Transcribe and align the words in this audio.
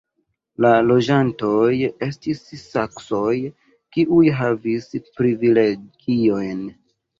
La 0.65 0.69
loĝantoj 0.85 1.73
estis 2.07 2.41
saksoj, 2.63 3.35
kiuj 3.99 4.25
havis 4.41 4.91
privilegiojn. 5.21 6.69